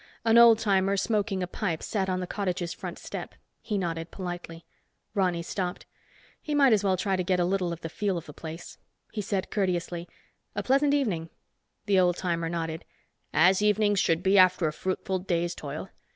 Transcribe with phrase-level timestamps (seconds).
[0.25, 3.35] An old timer smoking a pipe, sat on the cottage's front step.
[3.61, 4.65] He nodded politely.
[5.13, 5.85] Ronny stopped.
[6.41, 8.79] He might as well try to get a little of the feel of the place.
[9.11, 10.09] He said courteously,
[10.55, 11.29] "A pleasant evening."
[11.85, 12.83] The old timer nodded.
[13.31, 15.89] "As evenings should be after a fruitful day's toil.